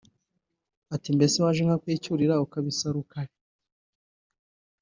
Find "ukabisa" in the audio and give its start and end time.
2.45-2.85